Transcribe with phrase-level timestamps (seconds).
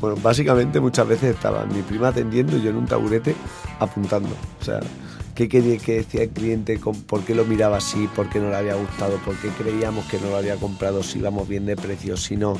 [0.00, 3.34] Bueno, básicamente muchas veces estaba mi prima atendiendo y yo en un taburete
[3.80, 4.30] apuntando.
[4.60, 4.80] O sea,
[5.34, 8.56] qué quería que decía el cliente, por qué lo miraba así, por qué no le
[8.56, 12.16] había gustado, por qué creíamos que no lo había comprado, si íbamos bien de precio,
[12.16, 12.56] si no.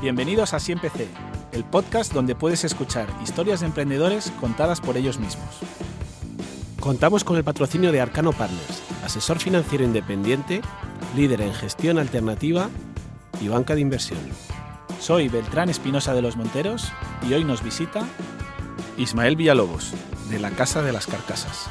[0.00, 1.08] Bienvenidos a Siempre C,
[1.52, 5.60] el podcast donde puedes escuchar historias de emprendedores contadas por ellos mismos.
[6.78, 10.60] Contamos con el patrocinio de Arcano Partners, asesor financiero independiente,
[11.16, 12.68] líder en gestión alternativa
[13.40, 14.20] y banca de inversión.
[15.00, 16.90] Soy Beltrán Espinosa de los Monteros
[17.28, 18.06] y hoy nos visita
[18.96, 19.92] Ismael Villalobos,
[20.30, 21.66] de la Casa de las Carcasas.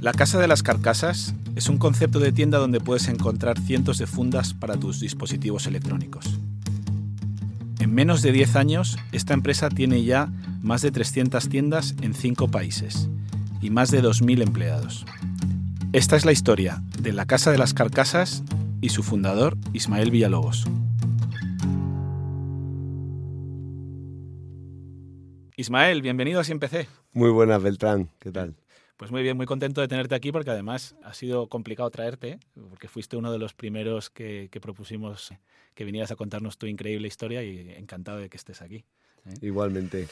[0.00, 4.06] La Casa de las Carcasas es un concepto de tienda donde puedes encontrar cientos de
[4.06, 6.38] fundas para tus dispositivos electrónicos.
[7.78, 12.48] En menos de 10 años, esta empresa tiene ya más de 300 tiendas en 5
[12.48, 13.08] países
[13.60, 15.04] y más de 2.000 empleados.
[15.92, 18.42] Esta es la historia de la Casa de las Carcasas
[18.80, 20.64] y su fundador, Ismael Villalobos.
[25.56, 28.10] Ismael, bienvenido a Siempre Muy buenas, Beltrán.
[28.20, 28.54] ¿Qué tal?
[28.96, 32.88] Pues muy bien, muy contento de tenerte aquí porque además ha sido complicado traerte, porque
[32.88, 35.32] fuiste uno de los primeros que, propusimos
[35.74, 38.84] que vinieras a contarnos tu increíble historia y encantado de que estés aquí.
[39.26, 39.34] ¿eh?
[39.40, 40.08] Igualmente.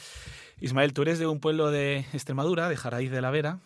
[0.61, 3.59] Ismael, tú eres de un pueblo de Extremadura, de Jaraíz de la Vera,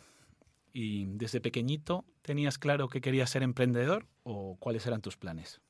[0.74, 5.62] y desde pequeñito tenías claro que querías ser emprendedor o cuáles eran tus planes?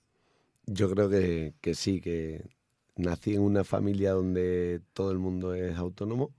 [0.65, 2.45] Yo creo que, sí, que
[2.95, 6.33] nací en una familia donde todo el mundo es autónomo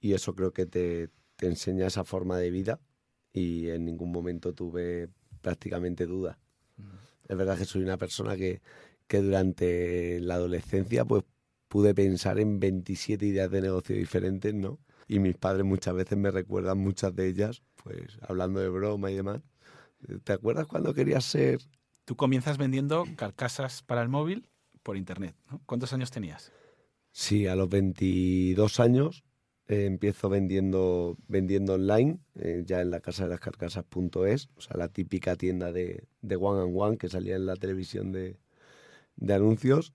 [0.00, 1.10] y eso creo que te,
[1.40, 2.80] enseña esa forma de vida
[3.32, 5.08] y en ningún momento tuve
[5.42, 6.38] prácticamente dudas.
[7.28, 8.62] Es verdad que soy una persona que,
[9.06, 11.24] que durante la adolescencia pues
[11.68, 14.78] pude pensar en 27 ideas de negocio diferentes, ¿no?
[15.06, 19.16] Y mis padres muchas veces me recuerdan muchas de ellas, pues hablando de broma y
[19.16, 19.42] demás.
[20.24, 21.60] ¿Te acuerdas cuando querías ser?
[22.04, 24.48] Tú comienzas vendiendo carcasas para el móvil
[24.82, 25.60] por internet, ¿no?
[25.66, 26.52] ¿Cuántos años tenías?
[27.12, 29.24] Sí, a los 22 años
[29.68, 34.76] eh, empiezo vendiendo, vendiendo online, eh, ya en la casa de las carcasas.es, o sea,
[34.76, 38.38] la típica tienda de, de One and One que salía en la televisión de,
[39.16, 39.92] de anuncios.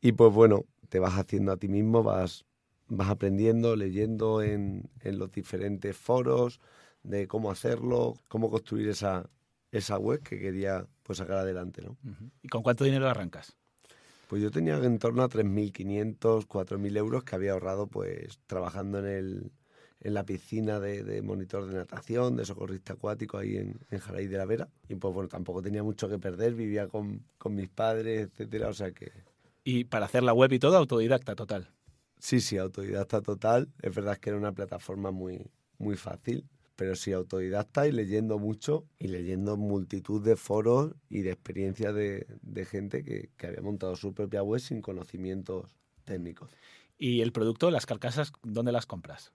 [0.00, 2.44] Y pues bueno, te vas haciendo a ti mismo, vas
[2.88, 6.60] vas aprendiendo, leyendo en, los diferentes foros
[7.02, 9.28] de cómo hacerlo, cómo construir esa,
[9.70, 11.82] esa web que quería pues, sacar adelante.
[11.82, 11.96] ¿no?
[12.42, 13.56] ¿Y con cuánto dinero arrancas?
[14.28, 19.06] Pues yo tenía en torno a 3.500, 4.000 euros que había ahorrado pues trabajando en,
[19.06, 19.52] el,
[20.00, 24.36] en la piscina de, monitor de natación, de socorrista acuático ahí en, en Jaraí de
[24.36, 24.68] la Vera.
[24.86, 28.74] Y pues bueno, tampoco tenía mucho que perder, vivía con, con mis padres, etcétera, o
[28.74, 29.12] sea que...
[29.64, 31.70] Y para hacer la web y todo, autodidacta total.
[32.18, 33.68] Sí, sí, autodidacta total.
[33.80, 38.86] Es verdad que era una plataforma muy, muy fácil, pero sí autodidacta y leyendo mucho
[38.98, 44.42] y leyendo multitud de foros y de experiencias de, gente que, había montado su propia
[44.42, 46.50] web sin conocimientos técnicos.
[46.98, 49.32] ¿Y el producto, las carcasas, dónde las compras?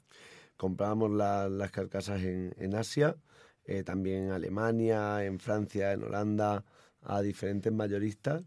[0.57, 3.15] Comprábamos las carcasas en, Asia,
[3.63, 6.65] eh, también en Alemania, en Francia, en Holanda,
[7.01, 8.43] a diferentes mayoristas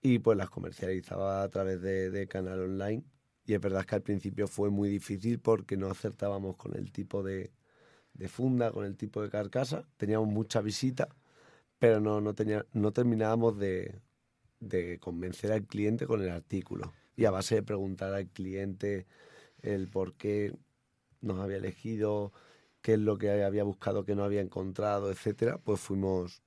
[0.00, 3.04] y pues las comercializaba a través de canal online
[3.46, 7.22] y es verdad que al principio fue muy difícil porque no acertábamos con el tipo
[7.22, 7.52] de,
[8.28, 9.86] funda, con el tipo de carcasa.
[9.96, 11.08] Teníamos mucha visita,
[11.78, 14.00] pero no, no, tenía, no terminábamos de,
[15.00, 16.92] convencer al cliente con el artículo.
[17.16, 19.06] Y a base de preguntar al cliente
[19.62, 20.54] el por qué
[21.20, 22.32] nos había elegido,
[22.80, 26.42] qué es lo que había buscado que no había encontrado, etcétera, pues fuimos,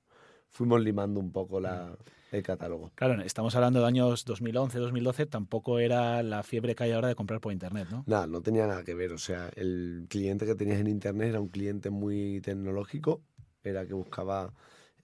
[0.48, 1.96] fuimos limando un poco la,
[2.32, 2.90] el catálogo.
[2.94, 7.14] Claro, estamos hablando de años 2011, 2012, tampoco era la fiebre que hay ahora de
[7.14, 8.04] comprar por internet, ¿no?
[8.06, 9.12] Nada, no tenía nada que ver.
[9.12, 13.22] O sea, el cliente que tenías en internet era un cliente muy tecnológico,
[13.62, 14.52] era que buscaba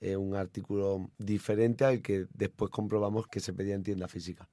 [0.01, 4.49] eh, un artículo diferente al que después comprobamos que se pedía en tienda física.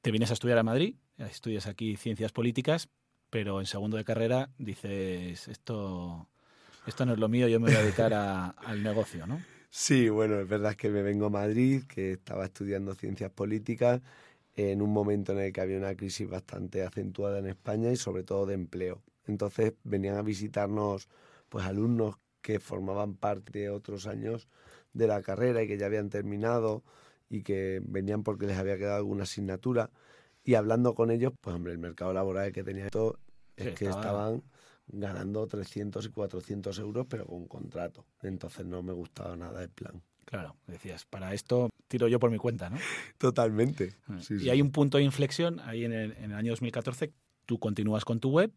[0.00, 2.88] Te vienes a estudiar a Madrid, estudias aquí ciencias políticas,
[3.30, 6.28] pero en segundo de carrera dices, esto,
[6.88, 9.40] esto no es lo mío, yo me voy a dedicar al negocio, ¿no?
[9.70, 14.00] Sí, bueno, es verdad que me vengo a Madrid, que estaba estudiando ciencias políticas
[14.56, 18.24] en un momento en el que había una crisis bastante acentuada en España y sobre
[18.24, 19.02] todo de empleo.
[19.26, 21.08] Entonces venían a visitarnos
[21.48, 24.48] pues alumnos que formaban parte de otros años
[24.94, 26.82] de la carrera y que ya habían terminado
[27.28, 29.90] y que venían porque les había quedado alguna asignatura
[30.44, 33.18] y hablando con ellos, pues hombre, el mercado laboral que tenía esto
[33.56, 34.42] es que estaban
[34.88, 38.06] ganando 300 y 400 euros, pero con un contrato.
[38.22, 40.02] Entonces no me gustaba nada el plan.
[40.24, 42.76] Claro, decías, para esto tiro yo por mi cuenta, ¿no?
[43.18, 43.94] Totalmente.
[44.08, 47.12] Ah, y hay un punto de inflexión ahí en el, en el, año 2014.
[47.46, 48.52] Tú continúas con tu web,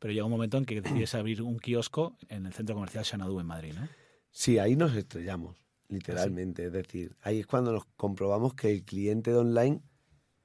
[0.00, 3.38] pero llega un momento en que decides abrir un kiosco en el centro comercial Xanadu
[3.38, 3.88] en Madrid, ¿no?
[4.32, 5.56] Sí, ahí nos estrellamos.
[5.88, 6.66] literalmente.
[6.66, 9.80] Es decir, ahí es cuando nos comprobamos que el cliente de online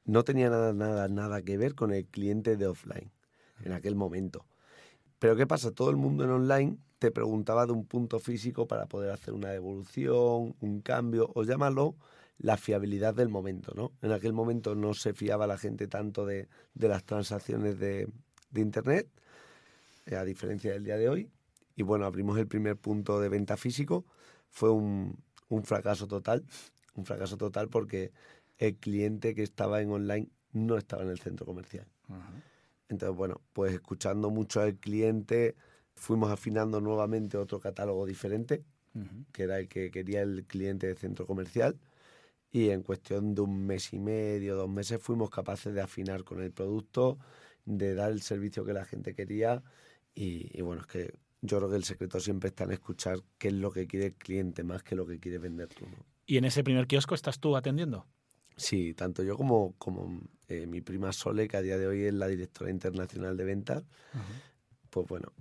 [0.05, 3.11] no tenía nada, nada, nada que ver con el cliente de offline
[3.63, 4.45] en aquel momento.
[5.19, 5.71] Pero ¿qué pasa?
[5.71, 9.49] Todo el mundo en online te preguntaba de un punto físico para poder hacer una
[9.49, 11.95] devolución, un cambio, o llámalo
[12.39, 13.93] la fiabilidad del momento, ¿no?
[14.01, 18.07] En aquel momento no se fiaba la gente tanto de, las transacciones de,
[18.55, 19.07] Internet,
[20.07, 21.29] eh, a diferencia del día de hoy.
[21.75, 24.05] Y bueno, abrimos el primer punto de venta físico.
[24.49, 25.19] Fue un,
[25.63, 26.43] fracaso total,
[26.95, 28.11] un fracaso total porque
[28.57, 31.87] el cliente que estaba en online no estaba en el centro comercial.
[32.89, 35.55] Entonces, bueno, pues escuchando mucho al cliente,
[35.95, 38.63] fuimos afinando nuevamente otro catálogo diferente,
[39.31, 41.79] que era el que quería el cliente de centro comercial.
[42.49, 46.41] Y en cuestión de un mes y medio, dos meses, fuimos capaces de afinar con
[46.41, 47.19] el producto,
[47.65, 49.61] de dar el servicio que la gente quería.
[50.15, 53.53] Y, bueno, es que yo creo que el secreto siempre está en escuchar qué es
[53.53, 55.85] lo que quiere el cliente más que lo que quiere vender tú.
[56.25, 58.07] ¿Y en ese primer kiosco estás tú atendiendo?
[58.57, 62.13] Sí, tanto yo como, como eh, mi prima Sole, que a día de hoy es
[62.13, 63.83] la directora internacional de ventas.
[64.89, 65.31] Pues bueno,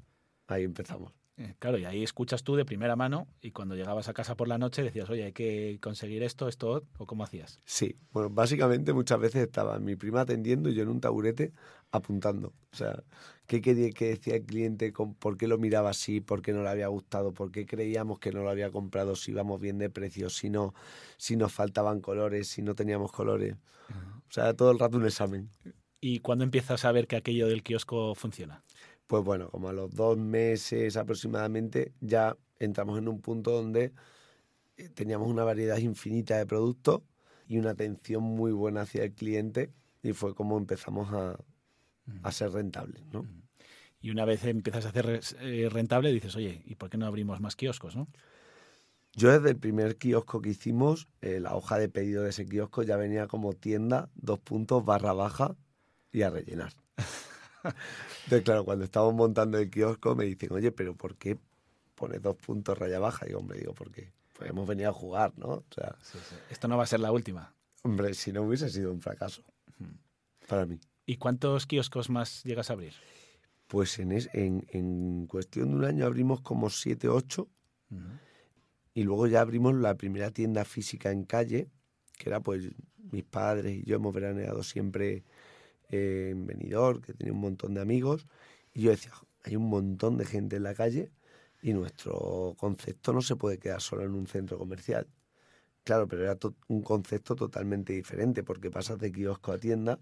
[0.47, 1.13] ahí empezamos.
[1.38, 4.49] Eh, claro, y ahí escuchas tú de primera mano y cuando llegabas a casa por
[4.49, 7.61] la noche decías, oye, hay que conseguir esto, esto, o cómo hacías.
[7.67, 11.53] Sí, bueno, básicamente muchas veces estaba mi prima atendiendo y yo en un taburete
[11.91, 12.55] apuntando.
[12.73, 13.05] O sea,
[13.47, 14.93] ¿qué quería que decía el cliente?
[14.93, 16.23] ¿Por qué lo miraba así?
[16.23, 17.35] ¿Por qué no le había gustado?
[17.35, 19.15] ¿Por qué creíamos que no lo había comprado?
[19.15, 20.73] Si íbamos bien de precio, si no,
[21.19, 23.56] si nos faltaban colores, si no teníamos colores.
[24.29, 25.50] O sea, todo el rato un examen.
[26.00, 28.62] ¿Y cuándo empiezas a ver que aquello del kiosco funciona?
[29.06, 33.93] Pues bueno, como a los dos meses aproximadamente ya entramos en un punto donde
[34.76, 37.03] eh, teníamos una variedad infinita de productos
[37.49, 39.73] y una atención muy buena hacia el cliente
[40.03, 41.38] y fue como empezamos a,
[42.31, 43.05] ser rentables.
[43.12, 43.26] ¿no?
[44.00, 47.41] Y una vez empiezas a ser eh, rentable dices, oye, ¿y por qué no abrimos
[47.41, 47.97] más kioscos?
[47.97, 48.08] ¿no?
[49.14, 52.82] Yo desde el primer kiosco que hicimos, eh, la hoja de pedido de ese kiosco
[52.82, 55.56] ya venía como tienda, dos puntos, barra baja
[56.12, 56.73] y a rellenar.
[58.25, 61.39] Entonces, claro, cuando estamos montando el kiosco me dicen, oye, pero ¿por qué
[61.95, 63.29] pones dos puntos raya baja?
[63.29, 65.49] Y hombre, digo, porque pues hemos venido a jugar, ¿no?
[65.49, 65.97] O sea,
[66.51, 67.55] Esto no va a ser la última.
[67.83, 69.43] Hombre, si no hubiese sido un fracaso
[70.47, 70.79] para mí.
[71.07, 72.95] ¿Y cuántos kioscos más llegas a abrir?
[73.69, 77.49] Pues en, en, cuestión de un año abrimos como siete, ocho.
[78.95, 81.69] Y luego ya abrimos la primera tienda física en calle,
[82.19, 82.71] que era pues
[83.13, 85.25] mis padres y yo hemos veraneado siempre
[85.88, 88.27] en Benidorm, que tenía un montón de amigos,
[88.73, 89.12] y yo decía,
[89.44, 91.11] hay un montón de gente en la calle
[91.62, 95.06] y nuestro concepto no se puede quedar solo en un centro comercial.
[95.85, 96.37] Claro, pero era
[96.69, 100.00] un concepto totalmente diferente porque pasas de kiosco a tienda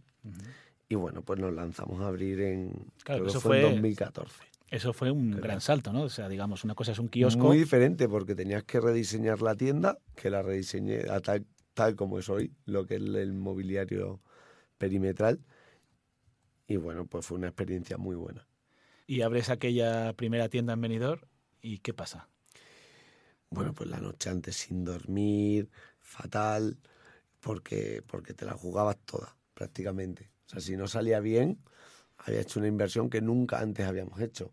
[0.89, 2.73] y bueno, pues nos lanzamos a abrir en,
[3.05, 4.35] claro, eso fue, 2014.
[4.71, 6.03] Eso fue un gran salto, ¿no?
[6.03, 7.45] O sea, digamos, una cosa es un kiosco.
[7.45, 12.19] Muy diferente porque tenías que rediseñar la tienda, que la rediseñé a tal, tal como
[12.19, 14.23] es hoy, lo que es el mobiliario
[14.79, 15.41] perimetral
[16.67, 18.47] y bueno, pues fue una experiencia muy buena.
[19.07, 21.23] Y abres aquella primera tienda en Benidorm
[21.61, 22.29] y ¿qué pasa?
[23.51, 25.71] Bueno, pues la noche antes sin dormir,
[26.01, 26.79] fatal,
[27.41, 30.31] porque, porque te la jugabas toda, prácticamente.
[30.47, 31.59] O sea, si no salía bien,
[32.19, 34.53] había hecho una inversión que nunca antes habíamos hecho.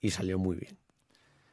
[0.00, 0.78] Y salió muy bien.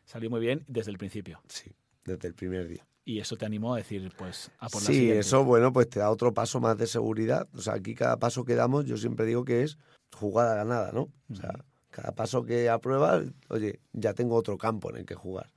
[0.04, 1.42] Salió muy bien desde el principio.
[1.48, 1.72] Sí,
[2.04, 5.12] desde el primer día y eso te animó a decir, pues, a por la Sí,
[5.12, 7.48] eso, bueno, pues te da otro paso más de seguridad.
[7.54, 9.78] O sea, aquí cada paso que damos, yo siempre digo que es
[10.12, 11.12] jugada ganada, ¿no?
[11.32, 11.54] O sea,
[11.92, 15.52] cada paso que apruebas, oye, ya tengo otro campo en el que jugar.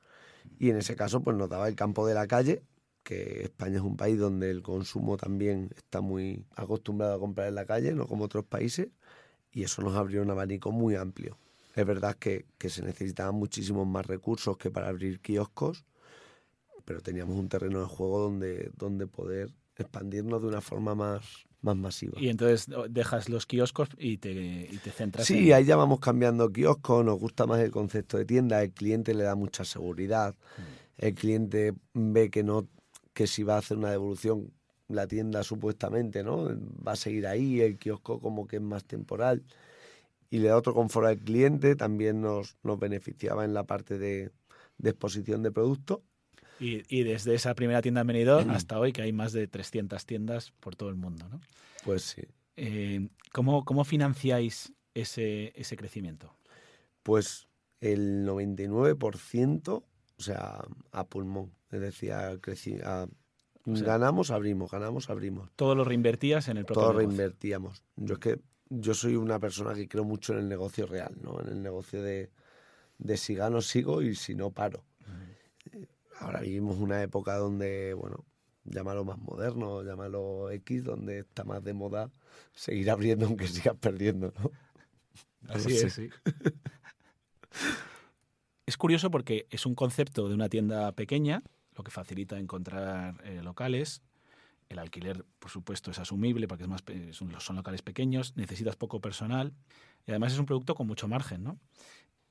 [0.59, 2.62] Y en ese caso, pues nos daba el campo de la calle,
[3.02, 7.55] que España es un país donde el consumo también está muy acostumbrado a comprar en
[7.55, 8.88] la calle, no como otros países,
[9.50, 11.38] y eso nos abrió un abanico muy amplio.
[11.75, 15.87] Es verdad que, que se necesitaban muchísimos más recursos que para abrir kioscos,
[16.88, 21.23] pero teníamos un terreno de juego donde, donde poder expandirnos de una forma más,
[21.61, 22.14] más masiva.
[22.18, 26.50] Y entonces dejas los kioscos y te, y te centras Sí, ahí ya vamos cambiando
[26.50, 31.04] kioscos, nos gusta más el concepto de tienda, el cliente le da mucha seguridad, mm.
[31.04, 32.66] el cliente ve que no
[33.12, 34.50] que si va a hacer una devolución
[34.88, 36.49] la tienda supuestamente no
[36.87, 39.45] va a seguir ahí, el kiosco como que es más temporal
[40.30, 44.30] y le da otro confort al cliente, también nos, nos beneficiaba en la parte de,
[44.78, 46.00] de exposición de productos
[46.61, 50.53] y, desde esa primera tienda en Benidorm hasta hoy, que hay más de 300 tiendas
[50.61, 51.41] por todo el mundo, ¿no?
[51.85, 52.23] Pues sí.
[52.57, 56.35] Eh, ¿cómo, ¿Cómo financiáis ese, ese crecimiento?
[57.03, 57.49] Pues
[57.81, 59.85] el 99%, o
[60.19, 61.53] sea, a pulmón.
[61.71, 63.09] Es decir, a,
[63.65, 65.50] ganamos, abrimos, ganamos, abrimos.
[65.55, 67.85] ¿Todo lo reinvertías en el propio Todo reinvertíamos.
[67.97, 71.41] Yo es que yo soy una persona que creo mucho en el negocio real, ¿no?
[71.41, 72.31] En el negocio de,
[72.99, 74.85] de si gano, sigo y si no, paro
[76.20, 78.25] ahora vivimos una época donde, bueno,
[78.64, 82.10] llámalo más moderno, llámalo X, donde está más de moda
[82.54, 84.50] seguir abriendo aunque sigas perdiendo, ¿no?
[85.48, 86.10] Así es, sí.
[88.66, 91.42] es curioso porque es un concepto de una tienda pequeña,
[91.76, 94.02] lo que facilita encontrar eh, locales.
[94.68, 99.00] El alquiler, por supuesto, es asumible porque es más, son, son locales pequeños, necesitas poco
[99.00, 99.54] personal
[100.06, 101.58] y además es un producto con mucho margen, ¿no?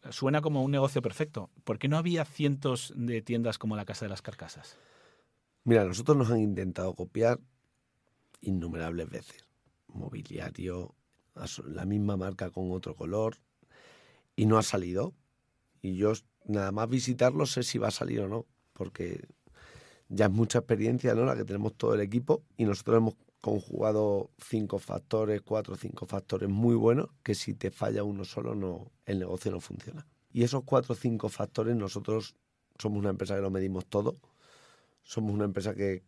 [0.10, 1.50] Suena como un negocio perfecto.
[1.64, 4.78] ¿Por qué no había cientos de tiendas como la Casa de las Carcasas?
[5.64, 7.40] Mira, nosotros nos han intentado copiar
[8.42, 9.46] innumerables veces.
[9.88, 10.96] Mobiliario,
[11.66, 13.38] la misma marca con otro color,
[14.36, 15.14] y no ha salido.
[15.82, 16.14] Y yo
[16.46, 19.28] nada más visitarlo sé si va a salir o no, porque
[20.10, 21.26] ya es mucha experiencia ¿no?
[21.26, 23.16] la que tenemos todo el equipo y nosotros hemos
[23.48, 28.56] conjugado cinco factores, cuatro o cinco factores muy buenos, que si te falla uno solo
[28.56, 30.06] no, el negocio no funciona.
[30.32, 32.36] Y esos cuatro o cinco factores nosotros
[32.78, 34.18] somos una empresa que lo medimos todo
[35.08, 36.04] somos una empresa que,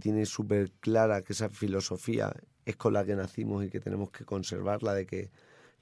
[0.00, 2.32] tiene súper clara que esa filosofía
[2.64, 5.30] es con la que nacimos y que tenemos que conservarla, de que,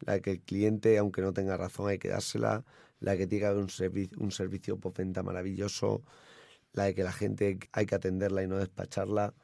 [0.00, 2.64] la de que el cliente, aunque no tenga razón, hay que dársela,
[3.00, 6.02] la de que tiene que haber un, servicio un servicio postventa maravilloso,
[6.72, 9.34] la de que la gente hay que atenderla y no despacharla.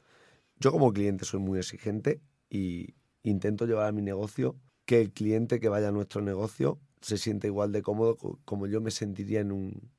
[0.61, 5.61] Yo como cliente soy muy exigente y intento llevar a mi negocio que el cliente
[5.61, 9.53] que vaya a nuestro negocio se sienta igual de cómodo como yo me sentiría en
[9.53, 9.91] un,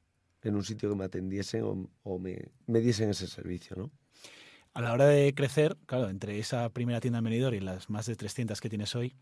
[0.42, 3.92] en un sitio que me atendiesen o, me, diesen ese servicio, ¿no?
[4.74, 8.06] A la hora de crecer, claro, entre esa primera tienda en Benidorm y las más
[8.06, 9.16] de 300 que tienes hoy,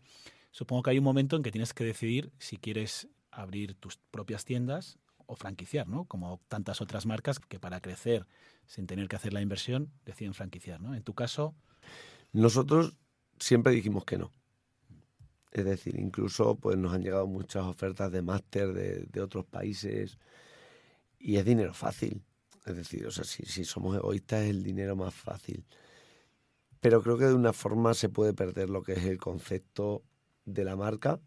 [0.50, 4.44] supongo que hay un momento en que tienes que decidir si quieres abrir tus propias
[4.44, 4.98] tiendas
[5.28, 6.06] o franquiciar, ¿no?
[6.06, 8.26] Como tantas otras marcas que para crecer
[8.66, 10.94] sin tener que hacer la inversión deciden franquiciar, ¿no?
[10.94, 11.54] En tu caso...
[12.32, 12.96] Nosotros
[13.38, 14.32] siempre dijimos que no.
[15.52, 20.18] Es decir, incluso pues nos han llegado muchas ofertas de máster de, de otros países
[21.18, 22.22] y es dinero fácil.
[22.64, 25.64] Es decir, o sea, si, si somos egoístas es el dinero más fácil.
[26.80, 30.02] Pero creo que de una forma se puede perder lo que es el concepto
[30.46, 31.20] de la marca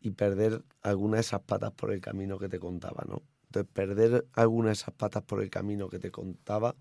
[0.00, 3.22] y perder alguna de esas patas por el camino que te contaba, ¿no?
[3.46, 6.76] Entonces, perder alguna de esas patas por el camino que te contaba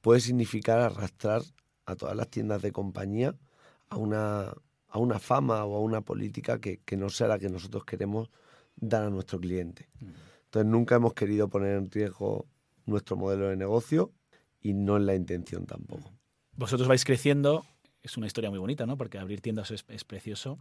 [0.00, 1.42] puede significar arrastrar
[1.86, 3.34] a todas las tiendas de compañía
[3.88, 4.54] a una,
[4.88, 8.30] a una fama o a una política que, que no sea la que nosotros queremos
[8.76, 9.88] dar a nuestro cliente.
[10.44, 12.46] Entonces nunca hemos querido poner en riesgo
[12.86, 14.12] nuestro modelo de negocio
[14.60, 16.12] y no es la intención tampoco.
[16.56, 17.64] Vosotros vais creciendo,
[18.02, 18.96] es una historia muy bonita, ¿no?
[18.96, 20.58] Porque abrir tiendas es, precioso.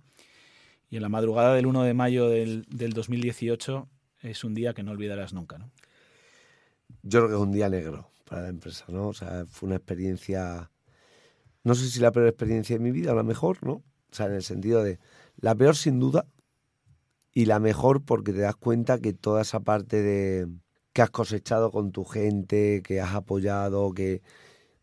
[0.90, 3.88] Y en la madrugada del 1 de mayo del, 2018
[4.22, 5.72] es un día que no olvidarás nunca, ¿no?
[7.04, 9.10] Yo creo que es un día negro para la empresa, ¿no?
[9.10, 10.72] O sea, fue una experiencia,
[11.64, 13.74] no sé si la peor experiencia de mi vida o la mejor, ¿no?
[13.74, 15.00] O sea, en el sentido de,
[15.38, 16.26] la peor sin duda,
[17.32, 20.48] y la mejor porque te das cuenta que toda esa parte de
[20.94, 24.22] que has cosechado con tu gente, que has apoyado, que,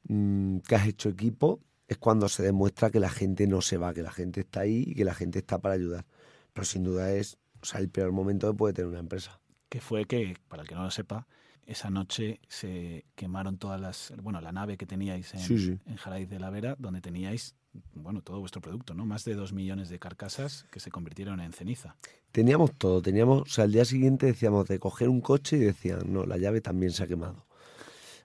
[0.09, 3.95] mm, que has hecho equipo, es cuando se demuestra que la gente no se va,
[3.95, 6.05] que la gente está ahí y que la gente está para ayudar.
[6.53, 9.41] Pero sin duda es o sea, el peor momento que puede tener una empresa.
[9.69, 11.27] Que fue que, para el que no lo sepa,
[11.65, 16.39] esa noche se quemaron todas las, bueno, la nave que teníais en, en Jaraíz de
[16.39, 17.57] la Vera, donde teníais
[17.95, 19.05] bueno, todo vuestro producto, ¿no?
[19.05, 21.97] Más de dos millones de carcasas que se convirtieron en ceniza.
[22.33, 26.01] Teníamos todo, teníamos, o sea, al día siguiente decíamos de coger un coche y decían,
[26.07, 27.47] no, la llave también se ha quemado.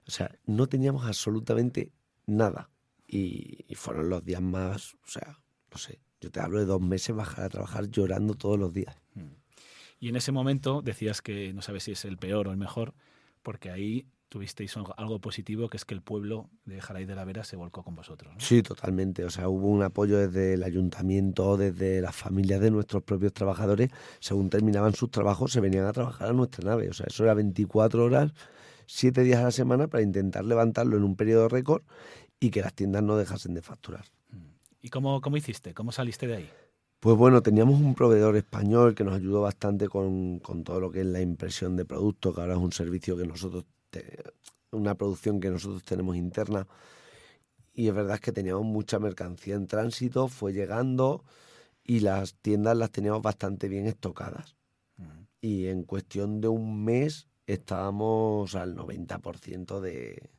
[0.07, 1.91] O sea, no teníamos absolutamente
[2.25, 2.69] nada.
[3.13, 5.37] Y, fueron los días más, o sea,
[5.69, 8.95] no sé, yo te hablo de dos meses bajar a trabajar llorando todos los días.
[9.15, 9.33] Mm.
[9.99, 12.93] Y en ese momento decías que no sabes si es el peor o el mejor,
[13.43, 17.43] porque ahí tuvisteis algo positivo, que es que el pueblo de Jaray de la Vera
[17.43, 18.33] se volcó con vosotros.
[18.37, 19.25] Sí, totalmente.
[19.25, 23.89] O sea, hubo un apoyo desde el ayuntamiento, desde las familias de nuestros propios trabajadores.
[24.21, 26.89] Según terminaban sus trabajos, se venían a trabajar a nuestra nave.
[26.89, 28.31] O sea, eso era 24 horas,
[28.85, 31.83] 7 días a la semana para intentar levantarlo en un periodo récord
[32.41, 34.03] y que las tiendas no dejasen de facturar.
[34.81, 35.73] ¿Y cómo, cómo hiciste?
[35.73, 36.49] ¿Cómo saliste de ahí?
[36.99, 41.01] Pues bueno, teníamos un proveedor español que nos ayudó bastante con, con todo lo que
[41.01, 43.63] es la impresión de productos, que ahora es un servicio que nosotros
[44.71, 46.67] una producción que nosotros tenemos interna.
[47.73, 51.23] Y es verdad que teníamos mucha mercancía en tránsito, fue llegando
[51.83, 54.55] y las tiendas las teníamos bastante bien estocadas.
[55.41, 60.29] Y en cuestión de un mes estábamos al 90% de,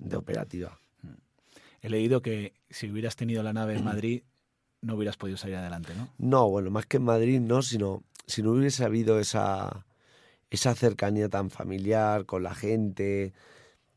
[0.00, 0.80] de operativa.
[1.82, 4.22] He leído que si hubieras tenido la nave en Madrid,
[4.82, 6.08] no hubieras podido salir adelante, ¿no?
[6.18, 9.86] No, bueno, más que en Madrid no, sino si no hubiese habido esa,
[10.50, 13.32] esa cercanía tan familiar con la gente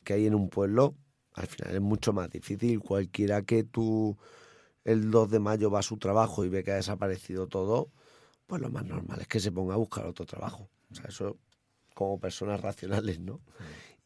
[0.03, 0.95] que hay en un pueblo,
[1.33, 2.79] al final es mucho más difícil.
[2.79, 4.17] Cualquiera que tú
[4.85, 7.91] el 2 de mayo va a su trabajo y ve que ha desaparecido todo,
[8.47, 10.69] pues lo más normal es que se ponga a buscar otro trabajo.
[10.91, 11.37] O sea, eso
[11.93, 13.41] como personas racionales, ¿no?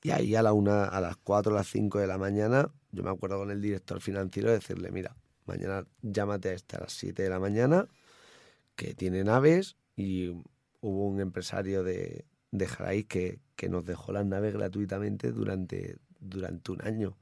[0.08, 3.04] Y ahí a, la una, a las 4 o las 5 de la mañana, yo
[3.04, 7.24] me acuerdo con el director financiero decirle, mira, mañana llámate a este a las 7
[7.24, 7.90] de la mañana,
[8.78, 10.30] que tiene naves, y
[10.80, 16.82] hubo un empresario de, de que, que nos dejó las naves gratuitamente durante, durante un
[16.88, 17.18] año.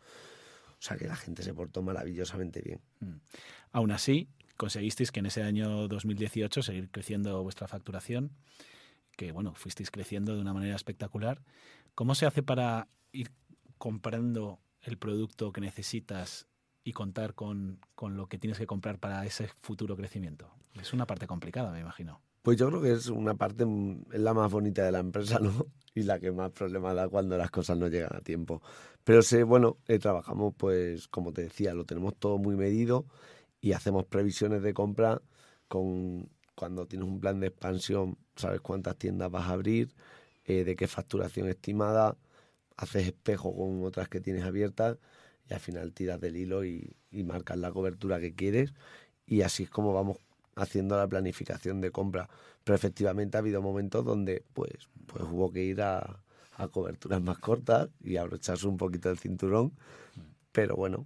[0.74, 2.82] O sea que la gente se portó maravillosamente bien.
[3.00, 3.16] Mm.
[3.72, 8.30] Aún así, conseguisteis que en ese año 2018 seguir creciendo vuestra facturación,
[9.16, 11.42] que bueno, fuisteis creciendo de una manera espectacular.
[11.94, 13.32] ¿Cómo se hace para ir
[13.78, 16.48] comprando el producto que necesitas
[16.84, 20.52] y contar con, con lo que tienes que comprar para ese futuro crecimiento?
[20.80, 22.22] Es una parte complicada, me imagino.
[22.46, 23.66] Pues yo creo que es una parte,
[24.12, 25.52] es la más bonita de la empresa, ¿no?
[25.96, 28.62] Y la que más problemas da cuando las cosas no llegan a tiempo.
[29.06, 33.06] Pero sé, bueno, eh, trabajamos, pues, como te decía, lo tenemos todo muy medido
[33.62, 35.22] y hacemos previsiones de compra
[35.70, 39.94] con cuando tienes un plan de expansión, sabes cuántas tiendas vas a abrir,
[40.46, 42.18] eh, de qué facturación estimada,
[42.78, 44.98] haces espejo con otras que tienes abiertas
[45.50, 48.74] y al final tiras del hilo y, y marcas la cobertura que quieres
[49.26, 50.18] y así es como vamos
[50.56, 52.30] haciendo la planificación de compra.
[52.64, 56.24] Pero efectivamente ha habido momentos donde pues, pues hubo que ir a,
[56.58, 59.74] a coberturas más cortas y abrocharse un poquito el cinturón.
[60.52, 61.06] Pero bueno,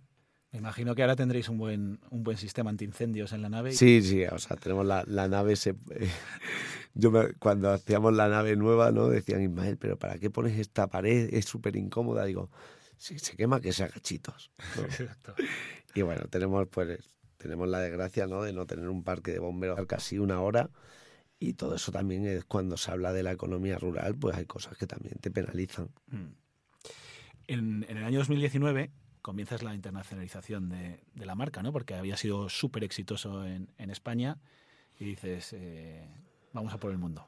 [0.52, 3.72] me imagino que ahora tendréis un buen, un buen sistema antiincendios en la nave.
[3.74, 5.56] Sí, sí, o sea, tenemos la, la nave.
[5.56, 5.76] Se,
[6.96, 9.08] yo me, cuando hacíamos la nave nueva, ¿no?
[9.10, 11.30] Decían, Ismael, pero ¿para qué pones esta pared?
[11.34, 12.26] Es súper incómoda.
[12.26, 12.50] Digo,
[12.98, 14.52] si se quema, que sea gachitos.
[14.76, 14.84] ¿no?
[14.86, 15.36] Exacto.
[15.94, 17.00] Y bueno, tenemos pues
[17.38, 18.42] tenemos la desgracia ¿no?
[18.42, 20.72] de no tener un parque de bomberos casi una hora.
[21.38, 24.78] Y todo eso también es cuando se habla de la economía rural, pues hay cosas
[24.78, 25.90] que también te penalizan.
[26.08, 26.34] Mm.
[27.48, 28.92] En, en el año 2019
[29.22, 31.72] comienzas la internacionalización de, de, la marca, ¿no?
[31.72, 34.40] Porque había sido súper exitoso en, en, España
[35.00, 36.08] y dices, eh,
[36.54, 37.28] vamos a por el mundo.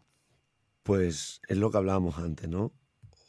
[0.84, 2.72] Pues es lo que hablábamos antes, ¿no?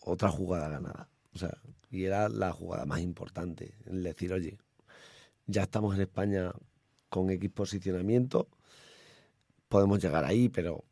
[0.00, 1.08] Otra jugada ganada.
[1.34, 1.56] O sea,
[1.90, 4.58] y era la jugada más importante, el decir, oye,
[5.46, 6.52] ya estamos en España
[7.08, 8.48] con X posicionamiento,
[9.68, 10.84] podemos llegar ahí, pero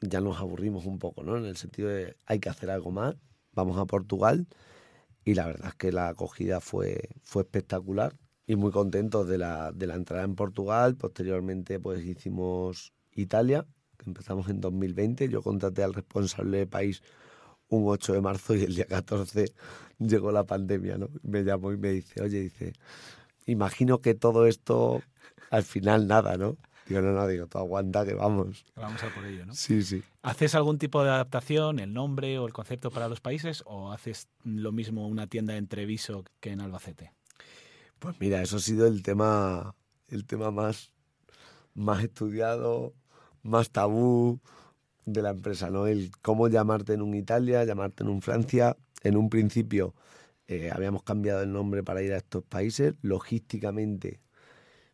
[0.00, 1.36] ya nos aburrimos un poco, ¿no?
[1.36, 3.16] En el sentido de hay que hacer algo más,
[3.52, 4.46] vamos a Portugal
[5.28, 9.72] y la verdad es que la acogida fue, fue espectacular y muy contentos de la,
[9.72, 10.96] de la entrada en Portugal.
[10.96, 13.66] Posteriormente pues hicimos Italia,
[14.06, 15.28] empezamos en 2020.
[15.28, 17.02] Yo contraté al responsable de país
[17.68, 19.52] un 8 de marzo y el día 14
[19.98, 21.10] llegó la pandemia, ¿no?
[21.22, 22.72] Me llamó y me dice, oye, dice,
[23.44, 25.02] imagino que todo esto
[25.50, 26.56] al final nada, ¿no?
[26.88, 28.64] Digo, no, no, digo, tú aguanta que vamos.
[28.74, 29.54] Vamos a por ello, ¿no?
[29.54, 30.02] Sí, sí.
[30.22, 34.28] ¿Haces algún tipo de adaptación, el nombre o el concepto para los países o haces
[34.42, 37.12] lo mismo una tienda en Treviso que en Albacete?
[37.98, 39.74] Pues mira, eso ha sido el tema,
[40.08, 40.90] el tema más,
[41.74, 42.94] más estudiado,
[43.42, 44.40] más tabú
[45.04, 45.86] de la empresa, ¿no?
[45.86, 48.78] El cómo llamarte en un Italia, llamarte en un Francia.
[49.02, 49.94] En un principio
[50.46, 52.94] eh, habíamos cambiado el nombre para ir a estos países.
[53.02, 54.20] Logísticamente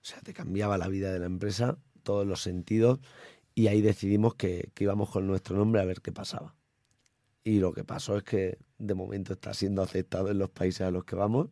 [0.05, 3.01] o sea, te cambiaba la vida de la empresa, todos los sentidos,
[3.55, 6.55] y ahí decidimos que, que íbamos con nuestro nombre a ver qué pasaba.
[7.43, 10.91] Y lo que pasó es que de momento está siendo aceptado en los países a
[10.91, 11.49] los que vamos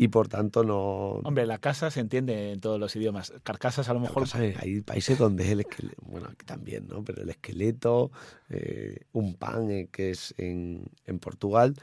[0.00, 1.20] y por tanto no...
[1.24, 3.32] Hombre, la casa se entiende en todos los idiomas.
[3.42, 4.24] Carcasas a lo mejor...
[4.60, 7.02] Hay países donde es el esqueleto, bueno, aquí también, ¿no?
[7.02, 8.12] Pero el esqueleto,
[8.48, 11.74] eh, un pan eh, que es en, en Portugal,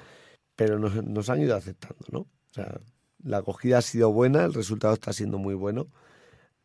[0.56, 2.20] pero nos, nos, han ido aceptando, ¿no?
[2.20, 2.80] O sea,
[3.22, 5.88] la acogida ha sido buena, el resultado está siendo muy bueno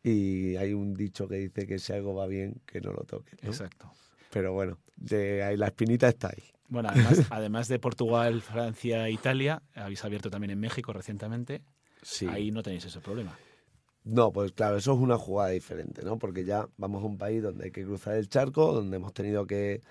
[0.03, 3.37] y hay un dicho que dice que si algo va bien, que no lo toque.
[3.41, 3.49] ¿no?
[3.49, 3.91] Exacto.
[4.31, 6.43] Pero bueno, de ahí, la espinita está ahí.
[6.69, 11.63] Bueno, además, además de Portugal, Francia, Italia, habéis abierto también en México recientemente.
[12.01, 12.27] Sí.
[12.27, 13.37] Ahí no tenéis ese problema.
[14.03, 16.17] No, pues claro, eso es una jugada diferente, ¿no?
[16.17, 19.45] Porque ya vamos a un país donde hay que cruzar el charco, donde hemos tenido
[19.45, 19.81] que,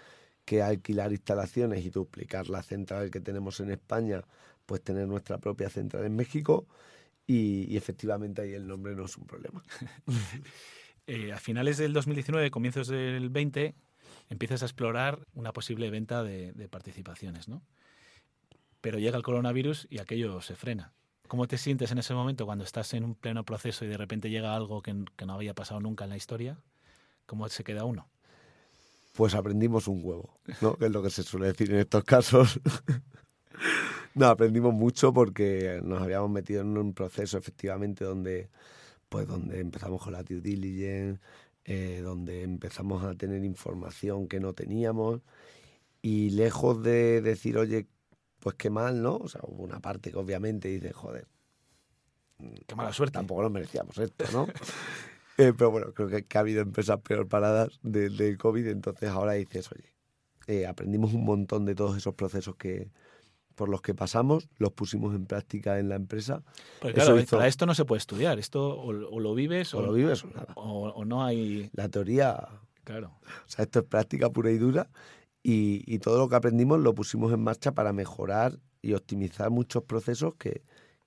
[0.44, 4.24] que alquilar instalaciones y duplicar la central que tenemos en España
[4.66, 6.66] pues tener nuestra propia central en México
[7.30, 9.62] y, y efectivamente ahí el nombre no es un problema.
[11.06, 13.76] eh, a finales del 2019, comienzos del 20,
[14.30, 17.62] empiezas a explorar una posible venta de, de participaciones, ¿no?
[18.80, 20.92] Pero llega el coronavirus y aquello se frena.
[21.28, 24.28] ¿Cómo te sientes en ese momento cuando estás en un pleno proceso y de repente
[24.28, 26.58] llega algo que, que, no había pasado nunca en la historia?
[27.26, 28.08] ¿Cómo se queda uno?
[29.12, 30.76] Pues aprendimos un huevo, ¿no?
[30.76, 32.58] que es lo que se suele decir en estos casos.
[34.14, 38.50] No, aprendimos mucho porque nos habíamos metido en un proceso efectivamente donde,
[39.08, 41.20] pues, donde empezamos con la due diligence,
[41.64, 45.20] eh, donde empezamos a tener información que no teníamos
[46.02, 47.86] y lejos de decir, oye,
[48.40, 49.16] pues qué mal, ¿no?
[49.16, 51.26] O sea, hubo una parte que obviamente dice, joder,
[52.66, 53.14] qué mala suerte.
[53.14, 54.46] Tampoco lo merecíamos esto, ¿no?
[55.38, 59.08] eh, pero bueno, creo que, que, ha habido empresas peor paradas del de COVID, entonces
[59.10, 59.94] ahora dices, oye,
[60.46, 62.90] eh, aprendimos un montón de todos esos procesos que,
[63.60, 66.42] por los que pasamos, los pusimos en práctica en la empresa.
[66.80, 68.38] Porque claro, para esto no se puede estudiar.
[68.38, 71.68] Esto o, lo vives o, lo vives o no hay.
[71.74, 72.48] La teoría.
[72.84, 73.18] Claro.
[73.22, 74.88] O sea, esto es práctica pura y dura.
[75.42, 80.36] Y, todo lo que aprendimos lo pusimos en marcha para mejorar y optimizar muchos procesos
[80.36, 80.62] que,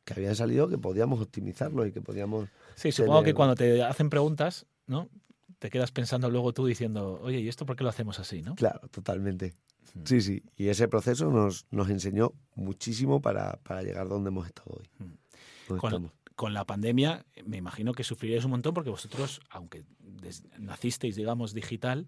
[0.05, 2.49] que habían salido que podíamos optimizarlos y que podíamos.
[2.75, 5.09] Sí, supongo que cuando te hacen preguntas, ¿no?
[5.57, 8.53] Te quedas pensando luego tú diciendo, oye, ¿y esto por qué lo hacemos así, no?
[8.53, 9.55] Claro, totalmente.
[10.05, 10.43] Sí, sí.
[10.55, 15.77] Y ese proceso nos, nos enseñó muchísimo para, para, llegar donde hemos estado hoy.
[15.77, 19.85] Con, con, la pandemia, me imagino que sufriríais un montón porque vosotros, aunque
[20.57, 22.07] nacisteis, digamos, digital,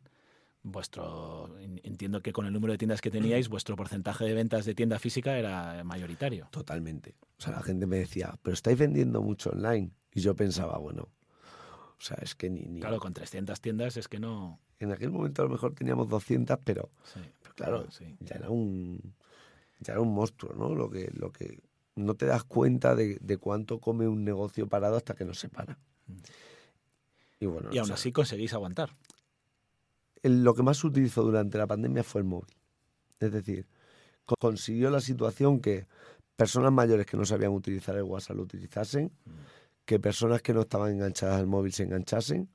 [0.65, 4.73] vuestro entiendo que con el número de tiendas que teníais, vuestro porcentaje de ventas de
[4.73, 6.47] tienda física era mayoritario.
[6.51, 7.15] Totalmente.
[7.37, 9.91] O sea, la gente me decía, pero estáis vendiendo mucho online.
[10.11, 11.09] Y yo pensaba, bueno,
[12.05, 14.59] sea, es que ni, Claro, con 300 tiendas es que no...
[14.79, 16.89] En aquel momento a lo mejor teníamos 200, pero,
[17.55, 17.87] claro,
[18.19, 19.15] ya, era un,
[19.79, 20.75] ya era un monstruo, ¿no?
[20.75, 21.59] Lo que, lo que
[21.95, 25.79] no te das cuenta de, cuánto come un negocio parado hasta que no se para.
[26.07, 26.13] Mm.
[27.39, 28.95] Y, bueno, y aún así conseguís aguantar.
[30.23, 32.53] lo que más se utilizó durante la pandemia fue el móvil.
[33.19, 33.67] Es decir,
[34.39, 35.87] consiguió la situación que
[36.35, 39.29] personas mayores que no sabían utilizar el WhatsApp lo utilizasen, mm.
[39.85, 42.49] Que personas que no estaban enganchadas al móvil se enganchasen,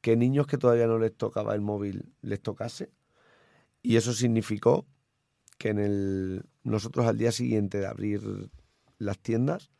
[0.00, 2.90] que niños que todavía no les tocaba el móvil les tocase.
[3.82, 4.86] Y eso significó
[5.58, 8.50] que en el, nosotros al día siguiente de abrir
[8.98, 9.70] las tiendas,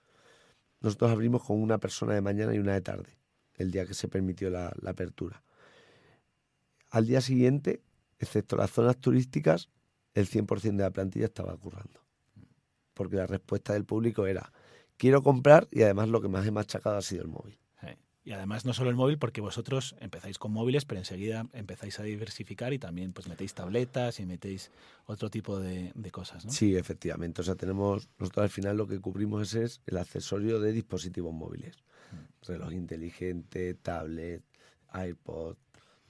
[0.80, 3.18] nosotros abrimos con una persona de mañana y una de tarde,
[3.54, 5.42] el día que se permitió la, la apertura.
[6.90, 7.82] Al día siguiente,
[8.18, 9.70] excepto las zonas turísticas,
[10.14, 12.00] el 100% de la plantilla estaba currando.
[12.94, 14.52] Porque la respuesta del público era,
[14.96, 17.58] quiero comprar y además lo que más he machacado ha sido el móvil.
[18.26, 22.02] Y además no solo el móvil, porque vosotros empezáis con móviles, pero enseguida empezáis a
[22.02, 24.72] diversificar y también pues metéis tabletas y metéis
[25.04, 26.50] otro tipo de, cosas, ¿no?
[26.50, 27.42] Sí, efectivamente.
[27.42, 31.76] O sea, tenemos, nosotros al final lo que cubrimos es el accesorio de dispositivos móviles.
[32.10, 32.46] Mm.
[32.48, 34.42] Reloj inteligente, tablet,
[34.92, 35.54] iPod,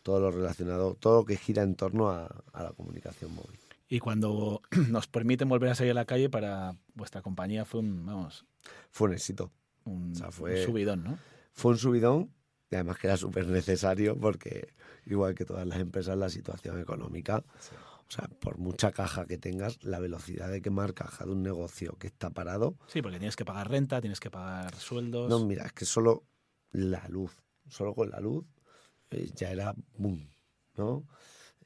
[0.03, 3.59] todo lo relacionado, todo lo que gira en torno a, la comunicación móvil.
[3.91, 8.07] Y cuando nos permiten volver a salir a la calle para vuestra compañía fue un,
[8.07, 8.47] vamos...
[8.91, 9.53] Fue un éxito.
[9.85, 11.19] Un, fue, un subidón, ¿no?
[11.53, 12.33] fue un subidón
[12.71, 14.75] y además que era súper necesario porque
[15.07, 17.45] igual que todas las empresas la situación económica,
[18.09, 21.97] o sea, por mucha caja que tengas, la velocidad de quemar caja de un negocio
[21.99, 22.77] que está parado.
[22.89, 25.29] Sí, porque tienes que pagar renta, tienes que pagar sueldos.
[25.31, 26.25] No, mira, es que solo
[26.73, 27.33] la luz,
[27.69, 28.45] solo con la luz
[29.11, 30.29] eh, ya era boom,
[30.77, 31.07] ¿no?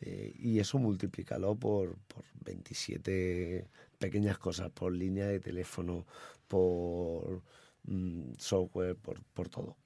[0.01, 6.07] Eh, y eso multiplícalo por, por 27 pequeñas cosas, por línea de teléfono,
[6.49, 7.43] por
[7.85, 9.77] Mm, software, por, por todo.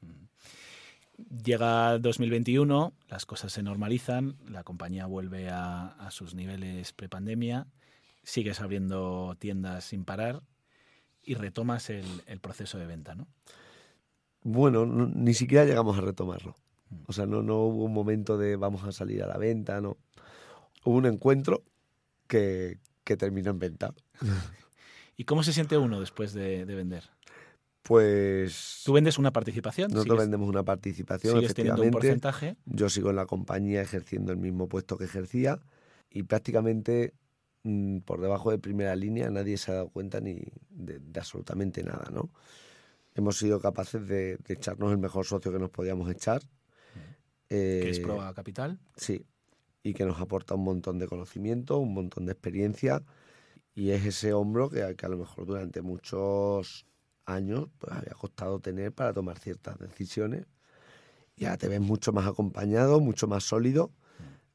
[1.45, 7.69] Llega 2021, las cosas se normalizan, la compañía vuelve a, sus niveles prepandemia,
[8.25, 10.43] sigues abriendo tiendas sin parar
[11.23, 13.29] y retomas el, proceso de venta, ¿no?
[14.43, 16.57] Bueno, ni siquiera llegamos a retomarlo.
[17.07, 19.97] O sea, no, no hubo un momento de vamos a salir a la venta, no.
[20.85, 21.63] Hubo un encuentro
[22.27, 23.95] que, que terminó en venta.
[25.17, 27.05] ¿Y cómo se siente uno después de vender?
[27.85, 28.81] Pues.
[28.83, 29.93] ¿Tú vendes una participación?
[29.93, 31.35] Nosotros vendemos una participación.
[31.35, 32.57] ¿Sigues teniendo un porcentaje?
[32.65, 35.61] Yo sigo en la compañía ejerciendo el mismo puesto que ejercía
[36.09, 37.13] y prácticamente
[37.63, 42.09] mm, por debajo de primera línea nadie se ha dado cuenta ni de, absolutamente nada,
[42.11, 42.31] ¿no?
[43.15, 46.41] Hemos sido capaces de, echarnos el mejor socio que nos podíamos echar.
[47.55, 48.79] ¿Que es eh, Proa Capital?
[48.97, 49.25] Sí,
[49.83, 53.03] y que nos aporta un montón de conocimiento, un montón de experiencia
[53.75, 56.87] y es ese hombro que, que a lo mejor durante muchos
[57.27, 60.47] años pues había costado tener para tomar ciertas decisiones.
[61.37, 63.91] Y ahora te ves mucho más acompañado, mucho más sólido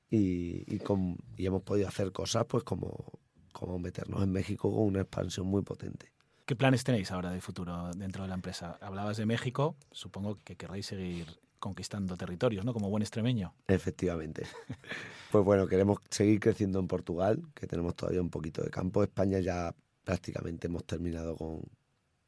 [0.09, 3.19] y, y, con, y hemos podido hacer cosas pues como,
[3.51, 6.13] como meternos en México con una expansión muy potente.
[6.45, 8.77] ¿Qué planes tenéis ahora de futuro dentro de la empresa?
[8.81, 12.74] Hablabas de México, supongo que querréis seguir conquistando territorios, ¿no?
[12.74, 13.54] Como buen extremeño.
[13.67, 14.43] Efectivamente.
[15.32, 19.04] pues bueno, queremos seguir creciendo en Portugal, que tenemos todavía un poquito de campo.
[19.04, 21.62] España ya prácticamente hemos terminado con,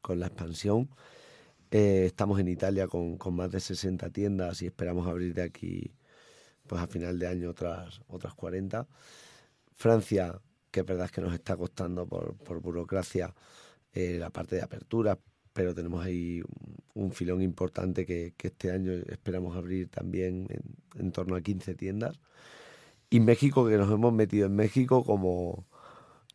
[0.02, 0.90] con la expansión.
[1.72, 5.94] Eh, estamos en Italia con, más de 60 tiendas y esperamos abrir de aquí
[6.68, 8.88] pues a final de año otras, otras 40.
[9.74, 10.40] Francia,
[10.70, 13.34] que es verdad que nos está costando por, burocracia
[13.94, 15.18] eh, la parte de apertura,
[15.54, 16.42] pero tenemos ahí
[16.94, 22.20] un, filón importante que, este año esperamos abrir también en, en torno a 15 tiendas.
[23.10, 25.68] Y México, que nos hemos metido en México como,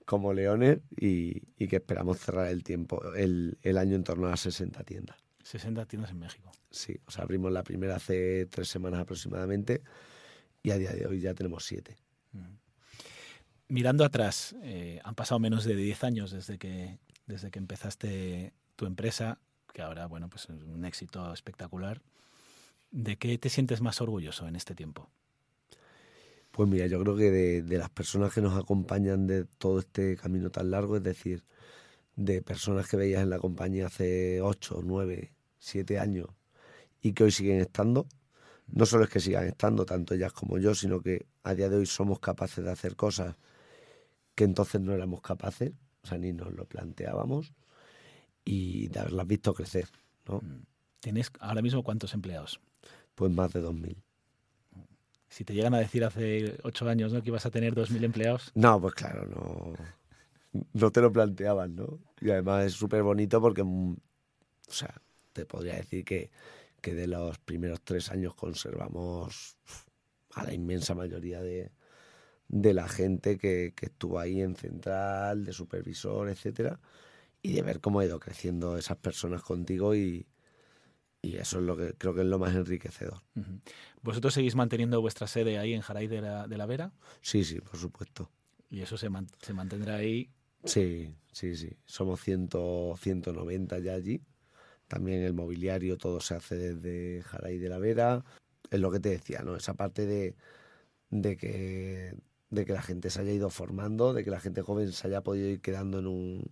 [0.07, 4.83] como leones y, que esperamos cerrar el tiempo, el, año en torno a las 60
[4.85, 5.17] tiendas.
[5.43, 6.51] 60 tiendas en México.
[6.71, 9.83] Sí, o sea, abrimos la primera hace tres semanas aproximadamente
[10.63, 11.97] y a día de hoy ya tenemos siete.
[13.69, 18.87] Mirando atrás, eh, han pasado menos de 10 años desde que, desde que empezaste tu
[18.87, 19.39] empresa,
[19.73, 22.01] que ahora, bueno, pues es un éxito espectacular.
[22.91, 25.11] ¿De qué te sientes más orgulloso en este tiempo?
[26.53, 30.17] Pues mira, yo creo que de, de, las personas que nos acompañan de todo este
[30.17, 31.45] camino tan largo, es decir,
[32.15, 36.29] de personas que veías en la compañía hace 8, 9, 7 años
[37.03, 38.07] y que hoy siguen estando,
[38.69, 41.77] no solo es que sigan estando, tanto ellas como yo, sino que a día de
[41.77, 43.37] hoy somos capaces de hacer cosas
[44.35, 47.53] que entonces no éramos capaces, o sea, ni nos lo planteábamos,
[48.47, 49.89] y de haberlas visto crecer.
[50.27, 50.37] ¿no?
[50.39, 50.63] Mm.
[51.01, 52.61] ¿Tienes ahora mismo cuántos empleados?
[53.15, 53.97] Pues más de 2.000.
[55.29, 57.23] Si te llegan a decir hace ocho años ¿no?
[57.23, 58.53] que ibas a tener 2.000 empleados.
[58.55, 59.75] No, pues claro, no,
[60.73, 61.99] no te lo planteaban, ¿no?
[62.21, 64.95] Y además es súper bonito porque, mm, o sea,
[65.33, 66.31] te podría decir que,
[66.81, 69.59] que de los primeros tres años conservamos
[70.35, 71.73] a la inmensa mayoría de,
[72.49, 76.79] de la gente que, que, estuvo ahí en central, de supervisor, etcétera,
[77.47, 80.27] y de ver cómo ha ido creciendo esas personas contigo y,
[81.23, 83.23] y eso es lo que creo que es lo más enriquecedor.
[84.03, 86.93] ¿Vosotros seguís manteniendo vuestra sede ahí en Jaray de la, de la Vera?
[87.21, 88.33] Sí, sí, por supuesto.
[88.69, 90.29] ¿Y eso se, man, se mantendrá ahí?
[90.65, 91.71] Sí, sí, sí.
[91.85, 92.49] Somos 100,
[92.99, 94.21] 190 ya allí.
[94.89, 98.25] También el mobiliario todo se hace desde Jaray de la Vera.
[98.73, 99.55] Es lo que te decía, ¿no?
[99.55, 100.35] Esa parte de,
[101.11, 102.17] de que
[102.51, 105.23] de que la gente se haya ido formando, de que la gente joven se haya
[105.23, 106.51] podido ir quedando en un,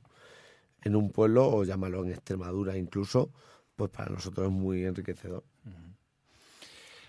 [0.85, 3.33] en un pueblo, o llámalo en Extremadura incluso,
[3.77, 5.45] pues para nosotros es muy enriquecedor.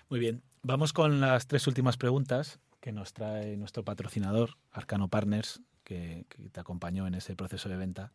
[0.08, 5.60] Muy bien, vamos con las tres últimas preguntas que nos trae nuestro patrocinador, Arcano Partners,
[5.84, 8.12] que, que te acompañó en ese proceso de venta.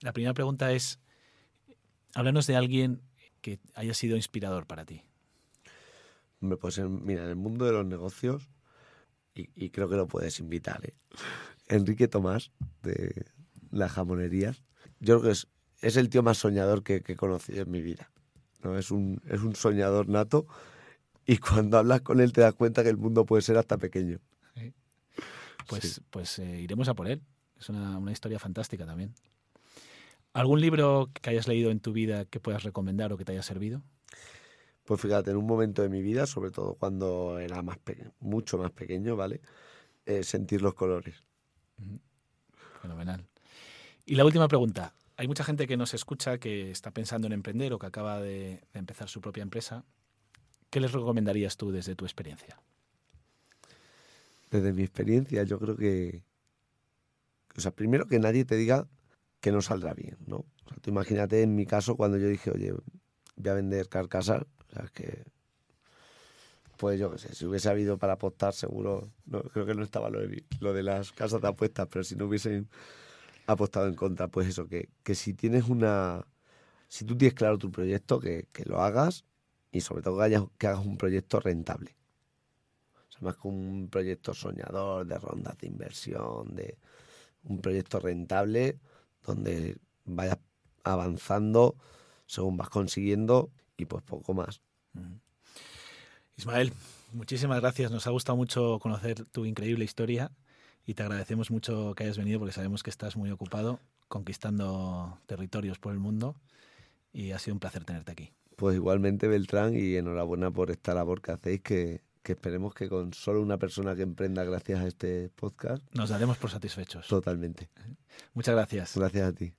[0.00, 1.00] La primera pregunta es,
[2.14, 3.02] háblanos de alguien
[3.40, 5.02] que haya sido inspirador para ti.
[6.60, 8.48] Pues mira, en el mundo de los negocios,
[9.34, 10.84] y, creo que lo puedes invitar.
[10.84, 10.94] ¿eh?
[11.68, 12.50] Enrique Tomás,
[12.82, 13.26] de
[13.70, 14.62] las jamonerías.
[15.00, 15.48] Yo creo que es,
[15.80, 18.10] es el tío más soñador que, que he conocido en mi vida.
[18.62, 18.78] ¿no?
[18.78, 20.46] Es, un, es un soñador nato
[21.26, 24.18] y cuando hablas con él te das cuenta que el mundo puede ser hasta pequeño.
[25.66, 26.00] Pues, sí.
[26.10, 27.22] pues eh, iremos a por él.
[27.58, 29.14] Es una, una historia fantástica también.
[30.32, 33.42] ¿Algún libro que hayas leído en tu vida que puedas recomendar o que te haya
[33.42, 33.82] servido?
[34.84, 37.78] Pues fíjate, en un momento de mi vida, sobre todo cuando era más
[38.18, 39.40] mucho más pequeño, ¿vale?
[40.06, 41.22] Eh, sentir los colores.
[42.82, 43.29] Fenomenal.
[44.10, 44.92] Y la última pregunta.
[45.16, 48.60] Hay mucha gente que nos escucha que está pensando en emprender o que acaba de,
[48.74, 49.84] empezar su propia empresa.
[50.68, 52.60] ¿Qué les recomendarías tú desde tu experiencia?
[54.50, 56.24] Desde mi experiencia, yo creo que.
[57.56, 58.88] O sea, primero que nadie te diga
[59.40, 60.38] que no saldrá bien, ¿no?
[60.38, 62.72] O sea, tú imagínate en mi caso cuando yo dije, oye,
[63.36, 65.22] voy a vender carcasas, o sea, es que,
[66.78, 70.10] pues yo qué sé, si hubiese habido para apostar, seguro, no, creo que no estaba
[70.10, 72.68] lo de, lo de las casas de apuestas, pero si no hubiesen
[73.52, 76.26] apostado en contra, pues eso, que, que si tienes una,
[76.88, 79.24] si tú tienes claro tu proyecto, que, que lo hagas
[79.72, 81.96] y sobre todo que, hayas, que hagas un proyecto rentable.
[83.08, 86.78] O sea, más que un proyecto soñador, de rondas de inversión, de
[87.44, 88.78] un proyecto rentable
[89.24, 90.38] donde vayas
[90.82, 91.76] avanzando
[92.26, 94.60] según vas consiguiendo y pues poco más.
[96.36, 96.72] Ismael,
[97.12, 97.90] muchísimas gracias.
[97.90, 100.30] Nos ha gustado mucho conocer tu increíble historia
[100.90, 105.78] y te agradecemos mucho que hayas venido porque sabemos que estás muy ocupado conquistando territorios
[105.78, 106.34] por el mundo
[107.12, 108.32] y ha sido un placer tenerte aquí.
[108.56, 113.14] Pues igualmente Beltrán y enhorabuena por esta labor que hacéis que, que esperemos que con
[113.14, 117.06] solo una persona que emprenda gracias a este podcast nos daremos por satisfechos.
[117.06, 117.68] Totalmente.
[118.34, 118.96] Muchas gracias.
[118.96, 119.52] Gracias a ti.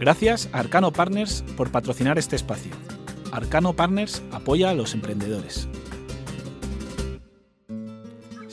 [0.00, 2.72] Gracias a Arcano Partners por patrocinar este espacio.
[3.30, 5.68] Arcano Partners apoya a los emprendedores.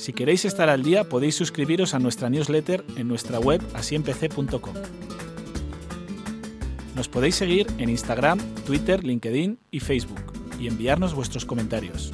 [0.03, 4.73] Si queréis estar al día podéis suscribiros a nuestra newsletter en nuestra web asiempc.com.
[6.93, 10.19] Nos podéis seguir en Instagram, Twitter, LinkedIn y Facebook
[10.59, 12.11] y enviarnos vuestros comentarios.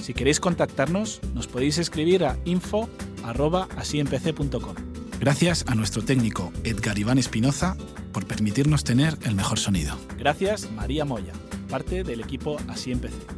[0.00, 4.74] Si queréis contactarnos, nos podéis escribir a info.asiempc.com.
[5.18, 7.76] Gracias a nuestro técnico Edgar Iván Espinoza
[8.12, 9.96] por permitirnos tener el mejor sonido.
[10.18, 11.32] Gracias María Moya,
[11.68, 13.37] parte del equipo Así Empecé.